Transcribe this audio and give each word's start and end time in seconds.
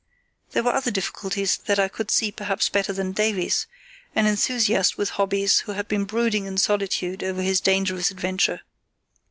There 0.53 0.63
were 0.63 0.73
other 0.73 0.89
difficulties 0.89 1.57
that 1.67 1.77
I 1.77 1.87
could 1.87 2.09
see 2.09 2.31
perhaps 2.31 2.69
better 2.69 2.91
than 2.91 3.11
Davies, 3.11 3.67
an 4.15 4.25
enthusiast 4.25 4.97
with 4.97 5.09
hobbies, 5.11 5.59
who 5.59 5.73
had 5.73 5.87
been 5.87 6.05
brooding 6.05 6.45
in 6.47 6.57
solitude 6.57 7.23
over 7.23 7.43
his 7.43 7.61
dangerous 7.61 8.09
adventure. 8.09 8.61